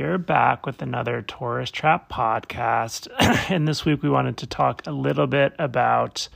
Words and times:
we 0.00 0.06
are 0.06 0.16
back 0.16 0.64
with 0.64 0.80
another 0.80 1.20
Tourist 1.20 1.74
Trap 1.74 2.10
podcast. 2.10 3.06
and 3.50 3.68
this 3.68 3.84
week 3.84 4.02
we 4.02 4.08
wanted 4.08 4.38
to 4.38 4.46
talk 4.46 4.86
a 4.86 4.90
little 4.90 5.26
bit 5.26 5.52
about 5.58 6.26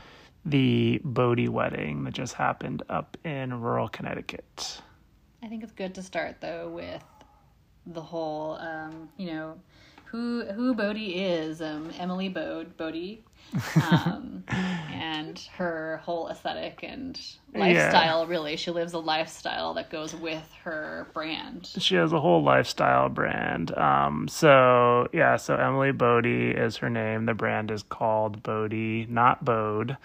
the 0.45 1.01
Bodie 1.03 1.49
wedding 1.49 2.05
that 2.05 2.13
just 2.13 2.35
happened 2.35 2.83
up 2.91 3.17
in 3.25 3.59
rural 3.63 3.89
Connecticut. 3.89 4.83
I 5.43 5.49
think 5.49 5.63
it's 5.63 5.73
good 5.73 5.95
to 5.95 6.03
start 6.03 6.43
though 6.43 6.69
with 6.69 7.03
the 7.87 8.03
whole, 8.03 8.57
um, 8.57 9.09
you 9.17 9.29
know, 9.29 9.59
who 10.05 10.45
who 10.45 10.75
Bodie 10.75 11.25
is. 11.25 11.63
Um, 11.63 11.91
Emily 11.99 12.29
Bode, 12.29 12.77
Bodie 12.77 13.25
um, 13.91 14.45
and 15.05 15.39
her 15.57 16.01
whole 16.03 16.29
aesthetic 16.29 16.81
and 16.83 17.21
lifestyle. 17.55 18.23
Yeah. 18.23 18.29
Really, 18.29 18.57
she 18.57 18.71
lives 18.71 18.95
a 18.95 18.99
lifestyle 18.99 19.75
that 19.75 19.91
goes 19.91 20.15
with 20.15 20.51
her 20.65 21.09
brand. 21.13 21.71
She 21.79 21.95
has 21.97 22.13
a 22.13 22.21
whole 22.21 22.43
lifestyle 22.43 23.09
brand. 23.09 23.77
Um, 23.77 24.29
so 24.29 25.09
yeah, 25.13 25.37
so 25.37 25.57
Emily 25.57 25.93
Bodie 25.93 26.51
is 26.51 26.79
her 26.79 26.89
name. 26.89 27.27
The 27.27 27.35
brand 27.35 27.71
is 27.71 27.83
called 27.83 28.43
Bodie, 28.43 29.07
not 29.11 29.45
Bode. 29.45 29.97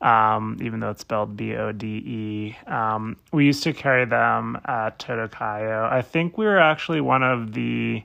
Um, 0.00 0.58
even 0.60 0.80
though 0.80 0.90
it's 0.90 1.00
spelled 1.00 1.36
B 1.36 1.54
O 1.54 1.72
D 1.72 1.86
E. 1.86 2.56
Um, 2.70 3.16
we 3.32 3.46
used 3.46 3.62
to 3.64 3.72
carry 3.72 4.04
them 4.04 4.60
at 4.66 4.98
Totokaelo. 4.98 5.90
I 5.90 6.02
think 6.02 6.36
we 6.36 6.44
were 6.44 6.58
actually 6.58 7.00
one 7.00 7.22
of 7.22 7.54
the 7.54 8.02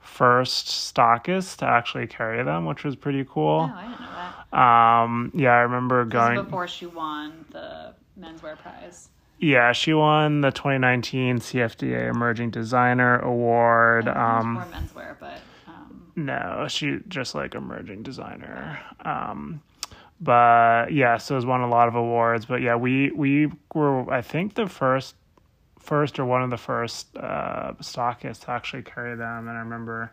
first 0.00 0.66
stockists 0.66 1.56
to 1.58 1.66
actually 1.66 2.06
carry 2.06 2.42
them, 2.42 2.64
which 2.64 2.84
was 2.84 2.96
pretty 2.96 3.24
cool. 3.28 3.70
Oh, 3.70 3.76
I 3.76 3.82
didn't 3.82 4.00
know 4.00 4.34
that. 4.52 4.58
Um, 4.58 5.32
yeah, 5.34 5.52
I 5.52 5.60
remember 5.60 6.04
going 6.04 6.42
before 6.42 6.66
she 6.66 6.86
won 6.86 7.44
the 7.50 7.94
menswear 8.18 8.58
prize. 8.58 9.08
Yeah, 9.38 9.72
she 9.72 9.94
won 9.94 10.42
the 10.42 10.50
2019 10.50 11.38
CFDA 11.38 12.10
Emerging 12.10 12.50
Designer 12.50 13.18
Award. 13.20 14.08
Um, 14.08 14.54
more 14.54 14.64
menswear, 14.64 15.16
but 15.18 15.40
um... 15.66 16.12
no, 16.16 16.66
she 16.68 16.98
just 17.08 17.34
like 17.34 17.54
emerging 17.54 18.02
designer. 18.02 18.78
Um, 19.02 19.62
but 20.20 20.92
yeah, 20.92 21.16
so 21.16 21.36
it's 21.36 21.46
won 21.46 21.62
a 21.62 21.68
lot 21.68 21.88
of 21.88 21.94
awards. 21.94 22.44
But 22.44 22.60
yeah, 22.60 22.76
we 22.76 23.10
we 23.12 23.50
were 23.74 24.10
I 24.12 24.20
think 24.20 24.54
the 24.54 24.66
first 24.66 25.14
first 25.80 26.18
or 26.18 26.24
one 26.24 26.42
of 26.42 26.50
the 26.50 26.56
first 26.56 27.16
uh, 27.16 27.72
stockists 27.80 28.44
to 28.44 28.50
actually 28.50 28.82
carry 28.82 29.16
them, 29.16 29.48
and 29.48 29.56
I 29.56 29.60
remember 29.60 30.12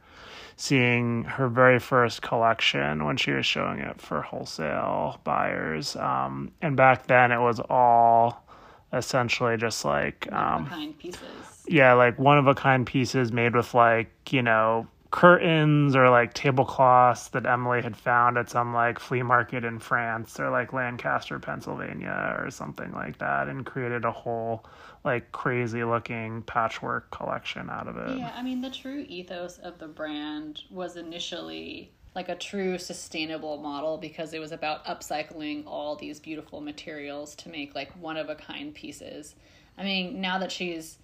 seeing 0.55 1.23
her 1.23 1.47
very 1.47 1.79
first 1.79 2.21
collection 2.23 3.05
when 3.05 3.15
she 3.15 3.31
was 3.31 3.45
showing 3.45 3.79
it 3.79 4.01
for 4.01 4.21
wholesale 4.21 5.19
buyers. 5.23 5.95
Um, 5.95 6.51
and 6.61 6.75
back 6.75 7.05
then 7.05 7.31
it 7.31 7.39
was 7.39 7.59
all 7.69 8.43
essentially 8.91 9.57
just 9.57 9.85
like 9.85 10.31
um, 10.31 10.65
kind 10.67 10.97
pieces. 10.97 11.21
Yeah, 11.67 11.93
like 11.93 12.17
one 12.17 12.37
of 12.37 12.47
a 12.47 12.55
kind 12.55 12.87
pieces 12.87 13.31
made 13.31 13.55
with 13.55 13.73
like, 13.73 14.09
you 14.31 14.41
know, 14.41 14.87
curtains 15.11 15.95
or 15.95 16.09
like 16.09 16.33
tablecloths 16.33 17.29
that 17.29 17.45
Emily 17.45 17.81
had 17.81 17.95
found 17.95 18.37
at 18.37 18.49
some 18.49 18.73
like 18.73 18.99
flea 18.99 19.23
market 19.23 19.63
in 19.63 19.79
France 19.79 20.39
or 20.39 20.49
like 20.49 20.73
Lancaster, 20.73 21.39
Pennsylvania 21.39 22.35
or 22.39 22.51
something 22.51 22.91
like 22.93 23.17
that 23.19 23.47
and 23.47 23.65
created 23.65 24.05
a 24.05 24.11
whole 24.11 24.65
like 25.03 25.31
crazy 25.31 25.83
looking 25.83 26.41
patchwork 26.43 27.09
collection 27.11 27.69
out 27.69 27.87
of 27.87 27.97
it. 27.97 28.17
Yeah, 28.17 28.33
I 28.35 28.43
mean 28.43 28.61
the 28.61 28.69
true 28.69 29.05
ethos 29.07 29.57
of 29.59 29.79
the 29.79 29.87
brand 29.87 30.63
was 30.69 30.97
initially 30.97 31.91
like 32.13 32.29
a 32.29 32.35
true 32.35 32.77
sustainable 32.77 33.57
model 33.57 33.97
because 33.97 34.33
it 34.33 34.39
was 34.39 34.51
about 34.51 34.83
upcycling 34.85 35.63
all 35.67 35.95
these 35.95 36.19
beautiful 36.19 36.61
materials 36.61 37.35
to 37.35 37.49
make 37.49 37.75
like 37.75 37.91
one 38.01 38.17
of 38.17 38.29
a 38.29 38.35
kind 38.35 38.73
pieces. 38.73 39.35
I 39.77 39.83
mean, 39.83 40.19
now 40.19 40.39
that 40.39 40.51
she's 40.51 40.97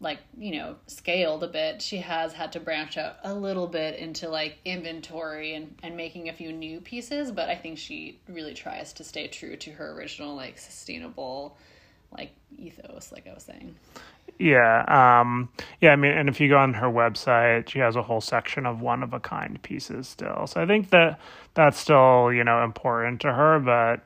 like 0.00 0.18
you 0.36 0.52
know 0.52 0.76
scaled 0.86 1.42
a 1.42 1.48
bit 1.48 1.82
she 1.82 1.96
has 1.96 2.32
had 2.32 2.52
to 2.52 2.60
branch 2.60 2.96
out 2.96 3.16
a 3.24 3.34
little 3.34 3.66
bit 3.66 3.98
into 3.98 4.28
like 4.28 4.58
inventory 4.64 5.54
and 5.54 5.74
and 5.82 5.96
making 5.96 6.28
a 6.28 6.32
few 6.32 6.52
new 6.52 6.80
pieces 6.80 7.32
but 7.32 7.48
i 7.48 7.56
think 7.56 7.78
she 7.78 8.18
really 8.28 8.54
tries 8.54 8.92
to 8.92 9.02
stay 9.02 9.26
true 9.26 9.56
to 9.56 9.70
her 9.72 9.92
original 9.92 10.36
like 10.36 10.58
sustainable 10.58 11.56
like 12.16 12.32
ethos 12.56 13.12
like 13.12 13.26
i 13.26 13.34
was 13.34 13.42
saying. 13.42 13.74
Yeah 14.38 14.84
um 15.20 15.48
yeah 15.80 15.90
i 15.90 15.96
mean 15.96 16.12
and 16.12 16.28
if 16.28 16.40
you 16.40 16.48
go 16.48 16.58
on 16.58 16.74
her 16.74 16.86
website 16.86 17.68
she 17.68 17.80
has 17.80 17.96
a 17.96 18.02
whole 18.02 18.20
section 18.20 18.66
of 18.66 18.80
one 18.80 19.02
of 19.02 19.12
a 19.12 19.20
kind 19.20 19.60
pieces 19.62 20.06
still. 20.06 20.46
So 20.46 20.62
i 20.62 20.66
think 20.66 20.90
that 20.90 21.18
that's 21.54 21.78
still 21.78 22.32
you 22.32 22.44
know 22.44 22.62
important 22.62 23.20
to 23.22 23.32
her 23.32 23.58
but 23.58 24.04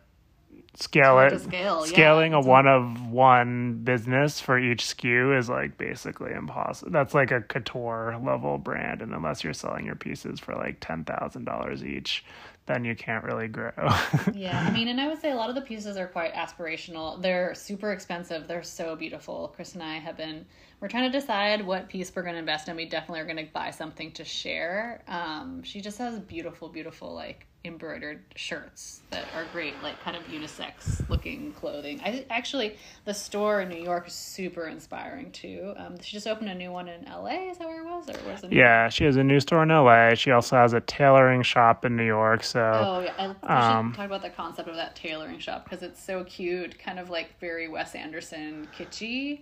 scale 0.75 1.19
it. 1.21 1.41
scale. 1.41 1.85
scaling 1.85 2.33
yeah. 2.33 2.39
a 2.39 2.41
one 2.41 2.67
of 2.67 3.11
one 3.11 3.81
business 3.85 4.41
for 4.41 4.59
each 4.59 4.85
SKU 4.85 5.39
is 5.39 5.49
like 5.49 5.77
basically 5.79 6.33
impossible. 6.33 6.91
That's 6.91 7.15
like 7.15 7.31
a 7.31 7.41
couture 7.41 8.19
level 8.25 8.59
brand 8.59 9.03
and 9.03 9.13
unless 9.13 9.45
you're 9.45 9.53
selling 9.53 9.87
your 9.87 9.97
pieces 9.97 10.41
for 10.41 10.55
like 10.55 10.79
ten 10.81 11.05
thousand 11.05 11.45
dollars 11.45 11.85
each 11.85 12.25
then 12.67 12.85
you 12.85 12.95
can't 12.95 13.25
really 13.25 13.49
grow. 13.49 13.73
Yeah 14.35 14.65
i 14.67 14.71
mean 14.71 14.89
and 14.89 15.01
i 15.01 15.09
would 15.09 15.21
say 15.21 15.33
a 15.33 15.35
lot 15.35 15.49
of 15.49 15.55
the 15.55 15.61
pieces 15.63 15.97
are 15.97 16.07
quite 16.07 16.33
aspirational. 16.35 17.21
They're 17.21 17.55
super 17.55 17.93
expensive. 17.93 18.47
They're 18.47 18.63
so 18.63 18.97
beautiful. 18.97 19.53
Chris 19.55 19.75
and 19.75 19.83
i 19.83 19.99
have 19.99 20.17
been 20.17 20.47
we're 20.81 20.89
trying 20.89 21.11
to 21.11 21.19
decide 21.19 21.65
what 21.65 21.89
piece 21.89 22.11
we're 22.15 22.23
going 22.23 22.35
to 22.35 22.41
invest 22.41 22.69
in. 22.69 22.75
We 22.75 22.87
definitely 22.87 23.21
are 23.21 23.25
going 23.25 23.47
to 23.47 23.53
buy 23.53 23.71
something 23.71 24.11
to 24.13 24.25
share. 24.25 25.03
Um, 25.07 25.63
she 25.63 25.81
just 25.81 25.99
has 25.99 26.19
beautiful 26.19 26.69
beautiful 26.69 27.15
like 27.15 27.47
embroidered 27.65 28.21
shirts 28.35 29.03
that 29.11 29.25
are 29.37 29.45
great, 29.53 29.75
like 29.83 30.01
kind 30.03 30.17
of 30.17 30.25
unisex 30.25 31.09
looking 31.09 31.53
clothing. 31.53 32.01
I 32.05 32.25
actually 32.29 32.77
the 33.05 33.15
store 33.15 33.61
in 33.61 33.69
New 33.69 33.83
York 33.83 34.09
is 34.09 34.13
super 34.13 34.67
inspiring 34.67 35.31
too. 35.31 35.75
Um, 35.77 36.01
she 36.01 36.17
just 36.17 36.27
opened 36.27 36.51
a 36.51 36.55
new 36.55 36.73
one 36.73 36.89
in 36.89 37.07
L.A. 37.07 37.51
Is 37.51 37.59
that 37.59 37.69
where 37.69 37.83
it 37.83 37.87
was, 37.87 38.09
or 38.09 38.31
was 38.31 38.43
it? 38.43 38.53
Yeah, 38.53 38.89
she 38.89 39.05
has 39.05 39.17
a 39.17 39.25
new 39.25 39.39
store 39.41 39.63
in 39.63 39.71
L.A. 39.71 40.17
She 40.17 40.31
also 40.33 40.57
has 40.57 40.73
a 40.73 40.81
tailoring 40.81 41.43
shop 41.43 41.85
in 41.85 41.97
New 41.97 42.07
York. 42.07 42.43
So 42.43 42.61
oh 42.61 43.01
yeah, 43.01 43.35
I, 43.43 43.79
um, 43.79 43.93
talk 43.93 44.07
about 44.07 44.23
the 44.23 44.31
concept 44.31 44.69
of 44.69 44.77
that 44.77 44.97
tailoring 44.97 45.39
shop 45.39 45.65
because 45.65 45.83
it's 45.83 46.03
so 46.03 46.25
cute, 46.25 46.79
kind 46.79 46.99
of 46.99 47.11
like 47.11 47.39
very 47.39 47.69
Wes 47.69 47.95
Anderson 47.95 48.69
kitschy. 48.77 49.41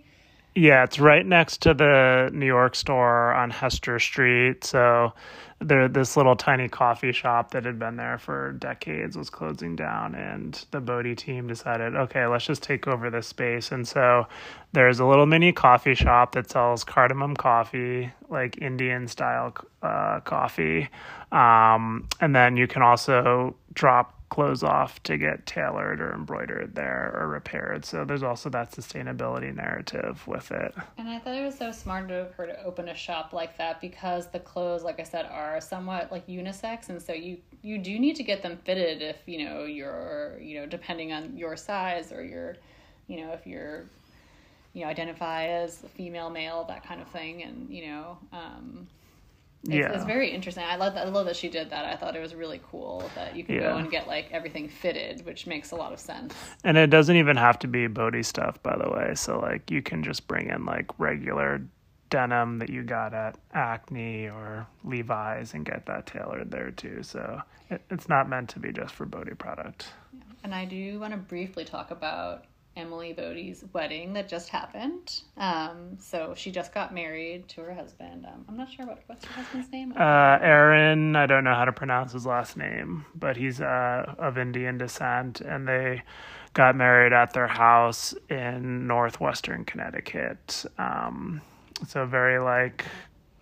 Yeah, 0.53 0.83
it's 0.83 0.99
right 0.99 1.25
next 1.25 1.61
to 1.61 1.73
the 1.73 2.29
New 2.33 2.45
York 2.45 2.75
store 2.75 3.33
on 3.33 3.51
Hester 3.51 3.99
Street. 3.99 4.65
So 4.65 5.13
there 5.59 5.87
this 5.87 6.17
little 6.17 6.35
tiny 6.35 6.67
coffee 6.67 7.11
shop 7.11 7.51
that 7.51 7.63
had 7.63 7.79
been 7.79 7.95
there 7.95 8.17
for 8.17 8.51
decades 8.53 9.15
was 9.15 9.29
closing 9.29 9.75
down 9.75 10.15
and 10.15 10.65
the 10.71 10.81
Bodie 10.81 11.15
team 11.15 11.47
decided, 11.47 11.95
okay, 11.95 12.25
let's 12.25 12.45
just 12.45 12.63
take 12.63 12.87
over 12.87 13.09
this 13.09 13.27
space. 13.27 13.71
And 13.71 13.87
so 13.87 14.25
there's 14.73 14.99
a 14.99 15.05
little 15.05 15.25
mini 15.25 15.53
coffee 15.53 15.95
shop 15.95 16.33
that 16.33 16.49
sells 16.49 16.83
cardamom 16.83 17.35
coffee, 17.35 18.11
like 18.29 18.57
Indian 18.57 19.07
style 19.07 19.55
uh, 19.83 20.19
coffee. 20.21 20.89
Um, 21.31 22.09
and 22.19 22.35
then 22.35 22.57
you 22.57 22.67
can 22.67 22.81
also 22.81 23.55
drop 23.73 24.20
clothes 24.31 24.63
off 24.63 25.03
to 25.03 25.17
get 25.17 25.45
tailored 25.45 25.99
or 25.99 26.13
embroidered 26.13 26.73
there 26.73 27.13
or 27.15 27.27
repaired. 27.27 27.83
So 27.83 28.05
there's 28.05 28.23
also 28.23 28.49
that 28.51 28.71
sustainability 28.71 29.53
narrative 29.53 30.25
with 30.25 30.51
it. 30.51 30.73
And 30.97 31.09
I 31.09 31.19
thought 31.19 31.35
it 31.35 31.45
was 31.45 31.57
so 31.57 31.73
smart 31.73 32.09
of 32.11 32.33
her 32.35 32.47
to 32.47 32.63
open 32.63 32.87
a 32.87 32.95
shop 32.95 33.33
like 33.33 33.57
that 33.57 33.81
because 33.81 34.27
the 34.27 34.39
clothes, 34.39 34.83
like 34.83 35.01
I 35.01 35.03
said, 35.03 35.25
are 35.25 35.59
somewhat 35.59 36.13
like 36.13 36.25
unisex, 36.27 36.87
and 36.89 37.01
so 37.01 37.11
you 37.13 37.37
you 37.61 37.77
do 37.77 37.99
need 37.99 38.15
to 38.15 38.23
get 38.23 38.41
them 38.41 38.57
fitted 38.63 39.01
if 39.01 39.17
you 39.25 39.45
know 39.45 39.65
you're 39.65 40.39
you 40.39 40.59
know 40.59 40.65
depending 40.65 41.11
on 41.11 41.37
your 41.37 41.57
size 41.57 42.13
or 42.13 42.23
your 42.23 42.55
you 43.07 43.17
know 43.17 43.33
if 43.33 43.45
you're 43.45 43.83
you 44.73 44.83
know 44.83 44.87
identify 44.87 45.47
as 45.47 45.83
female 45.95 46.29
male 46.29 46.63
that 46.69 46.85
kind 46.85 47.01
of 47.01 47.07
thing 47.09 47.43
and 47.43 47.69
you 47.69 47.85
know 47.87 48.17
um 48.31 48.87
it's, 49.63 49.73
yeah. 49.73 49.91
it's 49.91 50.05
very 50.05 50.31
interesting. 50.31 50.63
I 50.63 50.75
love 50.75 50.95
that. 50.95 51.05
I 51.05 51.09
love 51.09 51.27
that 51.27 51.35
she 51.35 51.47
did 51.47 51.69
that. 51.69 51.85
I 51.85 51.95
thought 51.95 52.15
it 52.15 52.19
was 52.19 52.33
really 52.33 52.59
cool 52.71 53.09
that 53.13 53.35
you 53.35 53.43
can 53.43 53.55
yeah. 53.55 53.61
go 53.61 53.77
and 53.77 53.91
get 53.91 54.07
like 54.07 54.29
everything 54.31 54.67
fitted, 54.67 55.23
which 55.25 55.45
makes 55.45 55.71
a 55.71 55.75
lot 55.75 55.93
of 55.93 55.99
sense. 55.99 56.33
And 56.63 56.77
it 56.77 56.89
doesn't 56.89 57.15
even 57.15 57.37
have 57.37 57.59
to 57.59 57.67
be 57.67 57.85
Bodie 57.87 58.23
stuff, 58.23 58.61
by 58.63 58.75
the 58.75 58.89
way. 58.89 59.13
So 59.15 59.39
like 59.39 59.69
you 59.69 59.83
can 59.83 60.03
just 60.03 60.27
bring 60.27 60.49
in 60.49 60.65
like 60.65 60.87
regular 60.99 61.61
denim 62.09 62.59
that 62.59 62.69
you 62.69 62.83
got 62.83 63.13
at 63.13 63.37
Acne 63.53 64.27
or 64.29 64.67
Levi's 64.83 65.53
and 65.53 65.63
get 65.63 65.85
that 65.85 66.07
tailored 66.07 66.49
there 66.49 66.71
too. 66.71 67.03
So 67.03 67.41
it, 67.69 67.83
it's 67.91 68.09
not 68.09 68.27
meant 68.27 68.49
to 68.49 68.59
be 68.59 68.71
just 68.71 68.95
for 68.95 69.05
Bodie 69.05 69.35
product. 69.35 69.87
Yeah. 70.11 70.21
And 70.43 70.55
I 70.55 70.65
do 70.65 70.99
want 70.99 71.13
to 71.13 71.17
briefly 71.17 71.65
talk 71.65 71.91
about 71.91 72.45
Emily 72.77 73.11
Bodie's 73.11 73.65
wedding 73.73 74.13
that 74.13 74.29
just 74.29 74.49
happened. 74.49 75.21
Um, 75.37 75.97
so 75.99 76.33
she 76.35 76.51
just 76.51 76.73
got 76.73 76.93
married 76.93 77.47
to 77.49 77.61
her 77.61 77.73
husband. 77.73 78.25
Um, 78.25 78.45
I'm 78.47 78.55
not 78.55 78.71
sure 78.71 78.85
what 78.85 79.01
what's 79.07 79.25
her 79.25 79.33
husband's 79.33 79.71
name. 79.71 79.93
Uh, 79.97 80.37
Aaron. 80.41 81.15
I 81.15 81.25
don't 81.25 81.43
know 81.43 81.53
how 81.53 81.65
to 81.65 81.73
pronounce 81.73 82.13
his 82.13 82.25
last 82.25 82.55
name, 82.55 83.05
but 83.13 83.35
he's 83.35 83.59
uh, 83.59 84.15
of 84.17 84.37
Indian 84.37 84.77
descent, 84.77 85.41
and 85.41 85.67
they 85.67 86.03
got 86.53 86.75
married 86.75 87.13
at 87.13 87.33
their 87.33 87.47
house 87.47 88.13
in 88.29 88.87
northwestern 88.87 89.65
Connecticut. 89.65 90.65
Um, 90.77 91.41
so 91.87 92.05
very 92.05 92.39
like 92.39 92.85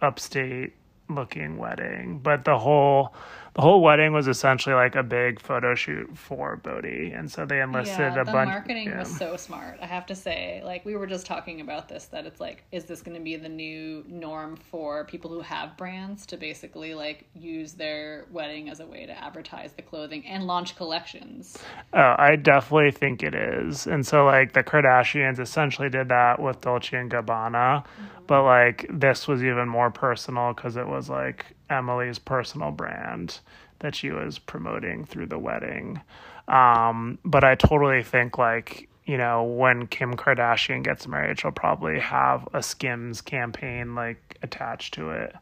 upstate 0.01 0.73
looking 1.09 1.57
wedding, 1.57 2.19
but 2.19 2.45
the 2.45 2.57
whole 2.57 3.13
whole 3.61 3.81
wedding 3.81 4.13
was 4.13 4.27
essentially 4.27 4.75
like 4.75 4.95
a 4.95 5.03
big 5.03 5.39
photo 5.39 5.75
shoot 5.75 6.17
for 6.17 6.57
Bodhi, 6.57 7.11
and 7.15 7.31
so 7.31 7.45
they 7.45 7.61
enlisted 7.61 7.99
yeah, 7.99 8.21
a 8.21 8.25
the 8.25 8.31
bunch. 8.31 8.49
marketing 8.49 8.89
yeah. 8.89 8.99
was 8.99 9.17
so 9.17 9.35
smart. 9.35 9.77
I 9.81 9.85
have 9.85 10.05
to 10.07 10.15
say, 10.15 10.61
like 10.63 10.85
we 10.85 10.95
were 10.95 11.07
just 11.07 11.25
talking 11.25 11.61
about 11.61 11.89
this, 11.89 12.05
that 12.05 12.25
it's 12.25 12.39
like, 12.39 12.63
is 12.71 12.85
this 12.85 13.01
going 13.01 13.17
to 13.17 13.23
be 13.23 13.35
the 13.35 13.49
new 13.49 14.03
norm 14.07 14.55
for 14.55 15.05
people 15.05 15.31
who 15.31 15.41
have 15.41 15.77
brands 15.77 16.25
to 16.27 16.37
basically 16.37 16.93
like 16.93 17.27
use 17.33 17.73
their 17.73 18.25
wedding 18.31 18.69
as 18.69 18.79
a 18.79 18.85
way 18.85 19.05
to 19.05 19.23
advertise 19.23 19.73
the 19.73 19.81
clothing 19.81 20.25
and 20.27 20.45
launch 20.45 20.75
collections? 20.75 21.57
Oh, 21.93 22.15
I 22.17 22.35
definitely 22.35 22.91
think 22.91 23.23
it 23.23 23.35
is. 23.35 23.87
And 23.87 24.05
so 24.05 24.25
like 24.25 24.53
the 24.53 24.63
Kardashians 24.63 25.39
essentially 25.39 25.89
did 25.89 26.09
that 26.09 26.39
with 26.39 26.61
Dolce 26.61 26.97
and 26.97 27.09
Gabbana, 27.09 27.83
mm-hmm. 27.83 28.05
but 28.27 28.43
like 28.43 28.85
this 28.91 29.27
was 29.27 29.43
even 29.43 29.67
more 29.67 29.91
personal 29.91 30.53
because 30.53 30.77
it 30.77 30.87
was 30.87 31.09
like 31.09 31.45
Emily's 31.69 32.19
personal 32.19 32.71
brand 32.71 33.39
that 33.79 33.95
she 33.95 34.11
was 34.11 34.39
promoting 34.39 35.05
through 35.05 35.27
the 35.27 35.39
wedding. 35.39 36.01
Um, 36.47 37.19
but 37.23 37.43
I 37.43 37.55
totally 37.55 38.03
think 38.03 38.37
like 38.37 38.89
you 39.05 39.17
know 39.17 39.43
when 39.43 39.87
Kim 39.87 40.15
Kardashian 40.15 40.83
gets 40.83 41.07
married, 41.07 41.39
she'll 41.39 41.51
probably 41.51 41.99
have 41.99 42.47
a 42.53 42.61
Skims 42.63 43.21
campaign 43.21 43.95
like 43.95 44.37
attached 44.41 44.93
to 44.95 45.11
it. 45.11 45.35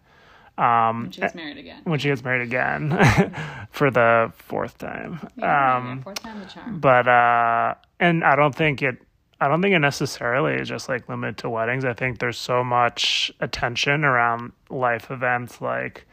Um, 0.57 1.11
She 1.11 1.21
gets 1.21 1.35
married 1.35 1.57
again. 1.57 1.81
when 1.83 1.99
she 1.99 2.07
gets 2.09 2.23
married 2.23 2.41
again 2.41 2.89
for 3.71 3.91
the 3.91 4.31
fourth 4.37 4.77
time. 4.79 5.19
Yeah, 5.35 5.77
um, 5.77 6.01
fourth 6.01 6.19
time's 6.21 6.51
a 6.51 6.53
charm. 6.53 6.79
but 6.79 7.07
uh 7.07 7.75
and 7.99 8.23
i 8.23 8.35
don't 8.35 8.55
think 8.55 8.81
it 8.81 8.97
i 9.39 9.47
don't 9.47 9.61
think 9.61 9.75
it 9.75 9.79
necessarily 9.79 10.53
is 10.55 10.67
just 10.67 10.89
like 10.89 11.07
limited 11.09 11.37
to 11.39 11.49
weddings. 11.49 11.85
I 11.85 11.93
think 11.93 12.19
there's 12.19 12.37
so 12.37 12.63
much 12.63 13.31
attention 13.39 14.03
around 14.03 14.51
life 14.69 15.11
events 15.11 15.61
like 15.61 16.05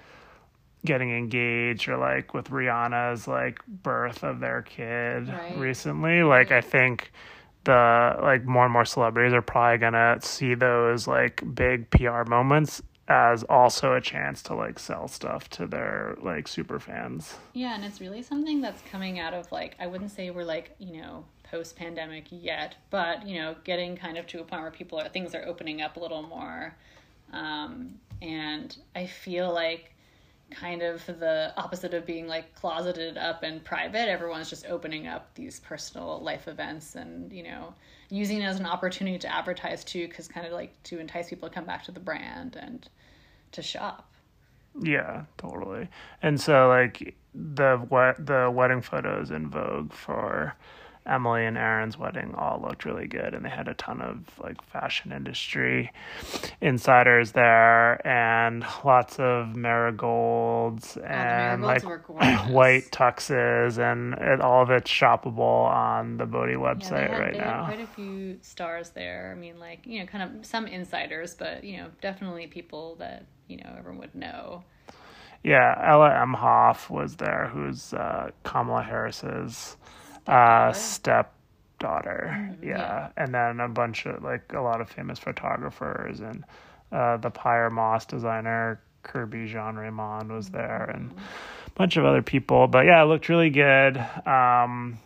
getting 0.84 1.10
engaged 1.16 1.88
or 1.88 1.96
like 1.96 2.34
with 2.34 2.50
rihanna's 2.50 3.26
like 3.26 3.64
birth 3.66 4.22
of 4.22 4.40
their 4.40 4.62
kid 4.62 5.28
Right. 5.28 5.56
recently. 5.56 6.22
Like 6.22 6.52
i 6.52 6.60
think 6.60 7.10
the 7.64 8.16
like 8.20 8.44
more 8.44 8.64
and 8.64 8.72
more 8.74 8.84
celebrities 8.84 9.32
are 9.32 9.40
probably 9.40 9.78
gonna 9.78 10.18
see 10.20 10.54
those 10.54 11.06
like 11.06 11.42
big 11.54 11.88
pr 11.88 12.24
moments 12.28 12.82
as 13.08 13.42
also 13.44 13.94
a 13.94 14.00
chance 14.00 14.42
to 14.42 14.54
like 14.54 14.78
sell 14.78 15.08
stuff 15.08 15.48
to 15.50 15.66
their 15.66 16.16
like 16.22 16.48
super 16.48 16.78
fans. 16.80 17.34
Yeah, 17.52 17.74
and 17.74 17.84
it's 17.84 18.00
really 18.00 18.22
something 18.22 18.62
that's 18.62 18.80
coming 18.90 19.18
out 19.18 19.34
of 19.34 19.50
like 19.52 19.76
I 19.78 19.86
wouldn't 19.86 20.10
say 20.10 20.30
we're 20.30 20.44
like 20.44 20.74
you 20.78 21.00
know 21.00 21.24
post 21.50 21.76
pandemic 21.76 22.26
yet, 22.30 22.76
but 22.90 23.26
you 23.26 23.40
know 23.40 23.56
getting 23.64 23.96
kind 23.96 24.18
of 24.18 24.26
to 24.28 24.40
a 24.40 24.44
point 24.44 24.62
where 24.62 24.70
people 24.70 24.98
are 24.98 25.08
things 25.08 25.34
are 25.34 25.44
opening 25.46 25.82
up 25.82 25.96
a 25.96 26.00
little 26.00 26.22
more, 26.22 26.74
um, 27.32 27.94
and 28.22 28.76
I 28.94 29.06
feel 29.06 29.52
like 29.52 29.94
kind 30.50 30.82
of 30.82 31.04
the 31.06 31.52
opposite 31.56 31.94
of 31.94 32.06
being 32.06 32.26
like 32.26 32.54
closeted 32.54 33.16
up 33.16 33.42
and 33.42 33.64
private. 33.64 34.08
Everyone's 34.08 34.50
just 34.50 34.66
opening 34.66 35.06
up 35.06 35.34
these 35.34 35.60
personal 35.60 36.20
life 36.20 36.48
events 36.48 36.94
and 36.94 37.32
you 37.32 37.42
know 37.42 37.74
using 38.10 38.42
it 38.42 38.44
as 38.44 38.60
an 38.60 38.66
opportunity 38.66 39.18
to 39.18 39.34
advertise 39.34 39.84
too, 39.84 40.06
because 40.06 40.28
kind 40.28 40.46
of 40.46 40.52
like 40.52 40.80
to 40.84 40.98
entice 40.98 41.30
people 41.30 41.48
to 41.48 41.54
come 41.54 41.64
back 41.64 41.82
to 41.84 41.92
the 41.92 42.00
brand 42.00 42.56
and 42.56 42.88
to 43.52 43.62
shop. 43.62 44.10
Yeah, 44.80 45.24
totally. 45.38 45.88
And 46.22 46.40
so 46.40 46.68
like 46.68 47.14
the 47.34 48.14
the 48.18 48.50
wedding 48.52 48.80
photos 48.80 49.30
in 49.30 49.48
Vogue 49.48 49.92
for 49.92 50.54
Emily 51.06 51.44
and 51.44 51.58
Aaron's 51.58 51.98
wedding 51.98 52.34
all 52.34 52.62
looked 52.66 52.84
really 52.84 53.06
good 53.06 53.34
and 53.34 53.44
they 53.44 53.50
had 53.50 53.68
a 53.68 53.74
ton 53.74 54.00
of 54.00 54.24
like 54.42 54.62
fashion 54.62 55.12
industry 55.12 55.92
insiders 56.60 57.32
there 57.32 58.06
and 58.06 58.64
lots 58.84 59.18
of 59.18 59.54
marigolds 59.54 60.96
and 61.06 61.62
marigolds 61.62 62.08
like 62.08 62.48
white 62.50 62.90
tuxes 62.90 63.78
and 63.78 64.14
it, 64.14 64.40
all 64.40 64.62
of 64.62 64.70
it's 64.70 64.90
shoppable 64.90 65.66
on 65.68 66.16
the 66.16 66.26
Bodhi 66.26 66.54
website 66.54 67.10
had, 67.10 67.18
right 67.18 67.36
now. 67.36 67.66
quite 67.66 67.80
a 67.80 67.86
few 67.86 68.38
stars 68.40 68.90
there. 68.90 69.32
I 69.36 69.38
mean, 69.38 69.58
like 69.58 69.86
you 69.86 70.00
know, 70.00 70.06
kind 70.06 70.22
of 70.38 70.46
some 70.46 70.66
insiders, 70.66 71.34
but 71.34 71.64
you 71.64 71.76
know, 71.78 71.88
definitely 72.00 72.46
people 72.46 72.96
that 72.96 73.26
you 73.48 73.58
know 73.58 73.74
everyone 73.78 74.00
would 74.00 74.14
know. 74.14 74.64
Yeah, 75.42 75.78
Ella 75.86 76.10
Emhoff 76.10 76.88
was 76.88 77.16
there, 77.16 77.50
who's 77.52 77.92
uh, 77.92 78.30
Kamala 78.44 78.82
Harris's 78.82 79.76
uh, 80.26 80.72
stepdaughter. 80.72 82.56
yeah. 82.62 82.68
yeah. 82.68 83.08
and 83.16 83.34
then 83.34 83.60
a 83.60 83.68
bunch 83.68 84.06
of 84.06 84.22
like 84.22 84.52
a 84.54 84.60
lot 84.60 84.80
of 84.80 84.88
famous 84.90 85.18
photographers 85.18 86.20
and 86.20 86.44
uh, 86.92 87.16
the 87.16 87.30
Pyer 87.30 87.70
Moss 87.70 88.06
designer 88.06 88.80
Kerby 89.04 89.46
Jean-Raymond 89.48 90.32
was 90.32 90.48
there, 90.50 90.90
and 90.94 91.12
a 91.66 91.70
bunch 91.74 91.96
of 91.96 92.04
other 92.04 92.22
people. 92.22 92.66
But 92.66 92.86
yeah, 92.86 93.02
it 93.02 93.06
looked 93.06 93.28
really 93.28 93.50
good. 93.50 93.98
Um, 94.26 94.98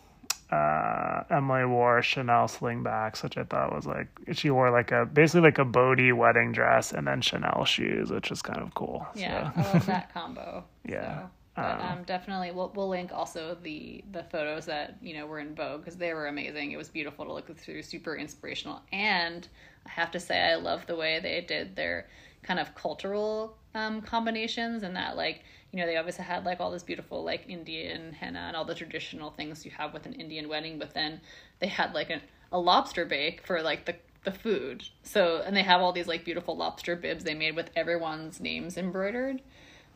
uh, 0.50 1.24
Emily 1.30 1.66
wore 1.66 2.00
Chanel 2.00 2.46
slingbacks, 2.46 3.22
which 3.22 3.36
I 3.36 3.44
thought 3.44 3.74
was 3.74 3.86
like 3.86 4.08
she 4.32 4.50
wore 4.50 4.70
like 4.70 4.92
a 4.92 5.04
basically 5.04 5.42
like 5.42 5.58
a 5.58 5.64
Bodhi 5.64 6.12
wedding 6.12 6.52
dress 6.52 6.92
and 6.92 7.06
then 7.06 7.20
Chanel 7.20 7.64
shoes, 7.66 8.10
which 8.10 8.30
is 8.30 8.40
kind 8.40 8.60
of 8.60 8.74
cool. 8.74 9.06
Yeah, 9.14 9.52
So. 9.52 9.60
I 9.60 9.72
love 9.74 9.86
that 9.86 10.14
combo. 10.14 10.64
Yeah. 10.86 11.22
So, 11.22 11.30
but 11.62 11.80
um, 11.84 12.02
definitely, 12.04 12.50
we'll 12.50 12.72
we'll 12.74 12.88
link 12.88 13.12
also 13.12 13.56
the 13.62 14.04
the 14.12 14.24
photos 14.24 14.66
that 14.66 14.96
you 15.02 15.14
know 15.14 15.26
were 15.26 15.38
in 15.38 15.54
Vogue 15.54 15.80
because 15.80 15.96
they 15.96 16.14
were 16.14 16.26
amazing. 16.26 16.72
It 16.72 16.76
was 16.76 16.88
beautiful 16.88 17.24
to 17.24 17.32
look 17.32 17.54
through, 17.56 17.82
super 17.82 18.16
inspirational, 18.16 18.80
and 18.92 19.46
I 19.86 19.90
have 19.90 20.10
to 20.12 20.20
say 20.20 20.40
I 20.40 20.56
love 20.56 20.86
the 20.86 20.96
way 20.96 21.20
they 21.20 21.40
did 21.40 21.76
their 21.76 22.06
kind 22.42 22.60
of 22.60 22.74
cultural 22.74 23.56
um, 23.74 24.00
combinations 24.00 24.82
and 24.82 24.96
that 24.96 25.16
like 25.16 25.42
you 25.72 25.80
know 25.80 25.86
they 25.86 25.96
obviously 25.96 26.24
had 26.24 26.44
like 26.44 26.60
all 26.60 26.70
this 26.70 26.82
beautiful 26.82 27.24
like 27.24 27.44
Indian 27.48 28.12
henna 28.12 28.40
and 28.40 28.56
all 28.56 28.64
the 28.64 28.74
traditional 28.74 29.30
things 29.30 29.64
you 29.64 29.70
have 29.72 29.92
with 29.92 30.06
an 30.06 30.14
Indian 30.14 30.48
wedding, 30.48 30.78
but 30.78 30.94
then 30.94 31.20
they 31.58 31.66
had 31.66 31.94
like 31.94 32.10
a, 32.10 32.20
a 32.52 32.58
lobster 32.58 33.04
bake 33.04 33.46
for 33.46 33.62
like 33.62 33.84
the 33.84 33.96
the 34.24 34.32
food. 34.32 34.84
So 35.02 35.42
and 35.44 35.56
they 35.56 35.62
have 35.62 35.80
all 35.80 35.92
these 35.92 36.06
like 36.06 36.24
beautiful 36.24 36.56
lobster 36.56 36.96
bibs 36.96 37.24
they 37.24 37.34
made 37.34 37.56
with 37.56 37.70
everyone's 37.76 38.40
names 38.40 38.76
embroidered. 38.76 39.42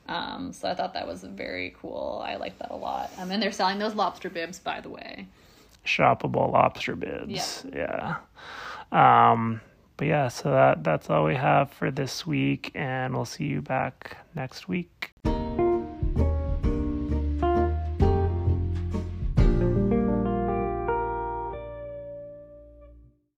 Um, 0.08 0.52
so 0.52 0.68
I 0.68 0.74
thought 0.74 0.94
that 0.94 1.06
was 1.06 1.22
very 1.22 1.74
cool. 1.80 2.22
I 2.24 2.36
like 2.36 2.58
that 2.58 2.70
a 2.70 2.76
lot. 2.76 3.10
Um, 3.18 3.30
and 3.30 3.42
they're 3.42 3.52
selling 3.52 3.78
those 3.78 3.94
lobster 3.94 4.28
bibs, 4.30 4.58
by 4.58 4.80
the 4.80 4.88
way. 4.88 5.26
shoppable 5.86 6.52
lobster 6.52 6.96
bibs. 6.96 7.64
Yeah. 7.72 8.16
Um, 8.90 9.60
but 9.96 10.06
yeah, 10.08 10.28
so 10.28 10.50
that 10.50 10.82
that's 10.84 11.08
all 11.10 11.24
we 11.24 11.36
have 11.36 11.70
for 11.70 11.90
this 11.90 12.26
week, 12.26 12.72
and 12.74 13.14
we'll 13.14 13.24
see 13.24 13.44
you 13.44 13.62
back 13.62 14.16
next 14.34 14.68
week. 14.68 15.14